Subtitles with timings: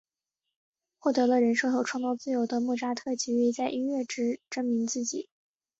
[0.97, 5.29] 获得了人生和创作自由的莫扎特急于在音乐之都证明自己。